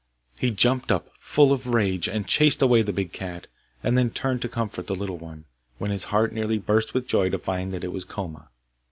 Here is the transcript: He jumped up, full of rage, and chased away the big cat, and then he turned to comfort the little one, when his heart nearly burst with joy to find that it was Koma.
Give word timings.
He 0.39 0.49
jumped 0.49 0.91
up, 0.91 1.11
full 1.19 1.51
of 1.51 1.67
rage, 1.67 2.09
and 2.09 2.25
chased 2.25 2.63
away 2.63 2.81
the 2.81 2.91
big 2.91 3.11
cat, 3.11 3.45
and 3.83 3.95
then 3.95 4.07
he 4.07 4.11
turned 4.13 4.41
to 4.41 4.49
comfort 4.49 4.87
the 4.87 4.95
little 4.95 5.19
one, 5.19 5.45
when 5.77 5.91
his 5.91 6.05
heart 6.05 6.33
nearly 6.33 6.57
burst 6.57 6.95
with 6.95 7.07
joy 7.07 7.29
to 7.29 7.37
find 7.37 7.71
that 7.71 7.83
it 7.83 7.91
was 7.93 8.03
Koma. 8.03 8.49